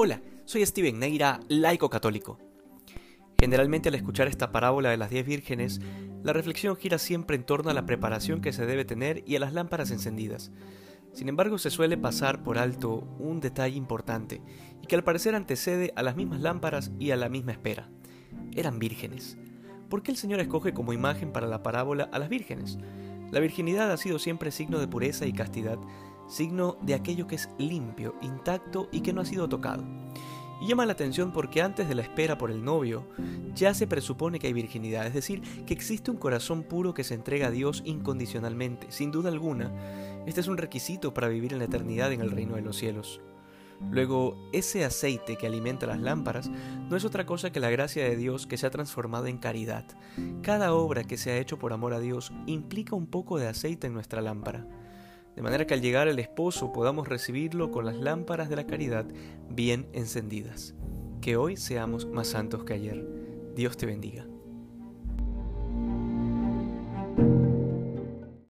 [0.00, 2.38] Hola, soy Steven Neira, laico católico.
[3.36, 5.80] Generalmente al escuchar esta parábola de las diez vírgenes,
[6.22, 9.40] la reflexión gira siempre en torno a la preparación que se debe tener y a
[9.40, 10.52] las lámparas encendidas.
[11.14, 14.40] Sin embargo, se suele pasar por alto un detalle importante
[14.80, 17.90] y que al parecer antecede a las mismas lámparas y a la misma espera.
[18.54, 19.36] Eran vírgenes.
[19.90, 22.78] ¿Por qué el Señor escoge como imagen para la parábola a las vírgenes?
[23.32, 25.80] La virginidad ha sido siempre signo de pureza y castidad,
[26.28, 29.84] signo de aquello que es limpio, intacto y que no ha sido tocado.
[30.60, 33.06] Y llama la atención porque antes de la espera por el novio,
[33.54, 37.14] ya se presupone que hay virginidad, es decir, que existe un corazón puro que se
[37.14, 38.90] entrega a Dios incondicionalmente.
[38.90, 39.72] Sin duda alguna,
[40.26, 43.20] este es un requisito para vivir en la eternidad en el reino de los cielos.
[43.92, 48.16] Luego, ese aceite que alimenta las lámparas no es otra cosa que la gracia de
[48.16, 49.84] Dios que se ha transformado en caridad.
[50.42, 53.86] Cada obra que se ha hecho por amor a Dios implica un poco de aceite
[53.86, 54.66] en nuestra lámpara
[55.38, 59.06] de manera que al llegar el esposo podamos recibirlo con las lámparas de la caridad
[59.48, 60.74] bien encendidas.
[61.20, 63.06] Que hoy seamos más santos que ayer.
[63.54, 64.26] Dios te bendiga.